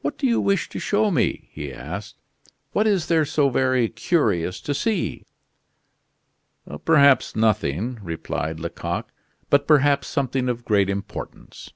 [0.00, 2.20] "What do you wish to show me?" he asked.
[2.70, 5.26] "What is there so very curious to see?"
[6.84, 9.08] "Perhaps nothing," replied Lecoq,
[9.50, 11.72] "but perhaps something of great importance."